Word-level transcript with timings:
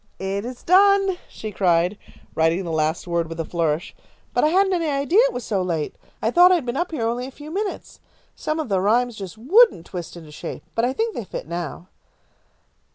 "It 0.17 0.45
is 0.45 0.63
done," 0.63 1.19
she 1.29 1.51
cried, 1.51 1.95
writing 2.33 2.63
the 2.63 2.71
last 2.71 3.05
word 3.05 3.29
with 3.29 3.39
a 3.39 3.45
flourish, 3.45 3.93
"but 4.33 4.43
I 4.43 4.47
hadn't 4.47 4.73
any 4.73 4.87
idea 4.87 5.19
it 5.27 5.31
was 5.31 5.43
so 5.43 5.61
late. 5.61 5.95
I 6.23 6.31
thought 6.31 6.51
I 6.51 6.55
had 6.55 6.65
been 6.65 6.75
up 6.75 6.89
here 6.89 7.05
only 7.05 7.27
a 7.27 7.29
few 7.29 7.51
minutes. 7.51 7.99
Some 8.35 8.59
of 8.59 8.67
the 8.67 8.81
rhymes 8.81 9.15
just 9.15 9.37
wouldn't 9.37 9.85
twist 9.85 10.17
into 10.17 10.31
shape, 10.31 10.63
but 10.73 10.85
I 10.85 10.91
think 10.91 11.13
they 11.13 11.23
fit 11.23 11.47
now." 11.47 11.87